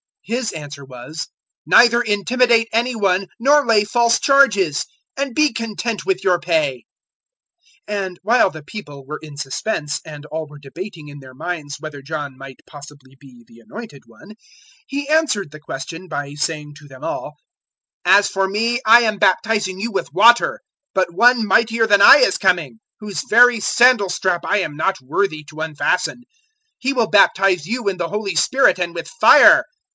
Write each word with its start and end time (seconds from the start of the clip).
His 0.23 0.51
answer 0.53 0.83
was, 0.85 1.27
"Neither 1.65 2.01
intimidate 2.01 2.69
any 2.71 2.95
one 2.95 3.27
nor 3.39 3.65
lay 3.65 3.83
false 3.83 4.19
charges; 4.19 4.85
and 5.15 5.35
be 5.35 5.51
content 5.53 6.05
with 6.05 6.23
your 6.23 6.39
pay." 6.39 6.85
003:015 7.87 8.03
And 8.05 8.19
while 8.23 8.49
the 8.49 8.63
people 8.63 9.05
were 9.05 9.19
in 9.21 9.37
suspense 9.37 9.99
and 10.05 10.25
all 10.27 10.47
were 10.47 10.57
debating 10.57 11.09
in 11.09 11.19
their 11.19 11.33
minds 11.35 11.77
whether 11.79 12.01
John 12.01 12.37
might 12.37 12.61
possibly 12.65 13.15
be 13.19 13.43
the 13.47 13.59
Anointed 13.59 14.03
One, 14.07 14.29
003:016 14.29 14.33
he 14.87 15.07
answered 15.09 15.51
the 15.51 15.59
question 15.59 16.07
by 16.07 16.33
saying 16.33 16.75
to 16.77 16.87
them 16.87 17.03
all, 17.03 17.35
"As 18.05 18.27
for 18.27 18.47
me, 18.47 18.79
I 18.85 19.01
am 19.01 19.19
baptizing 19.19 19.79
you 19.79 19.91
with 19.91 20.13
water, 20.13 20.61
but 20.95 21.13
One 21.13 21.45
mightier 21.45 21.85
than 21.85 22.01
I 22.01 22.17
is 22.17 22.37
coming, 22.39 22.79
whose 22.99 23.27
very 23.29 23.59
sandal 23.59 24.09
strap 24.09 24.41
I 24.45 24.59
am 24.59 24.75
not 24.77 25.01
worthy 25.01 25.43
to 25.45 25.61
unfasten: 25.61 26.23
He 26.79 26.93
will 26.93 27.07
baptize 27.09 27.67
you 27.67 27.87
in 27.87 27.97
the 27.97 28.09
Holy 28.09 28.35
Spirit 28.35 28.79
and 28.79 28.95
with 28.95 29.07
fire. 29.07 29.65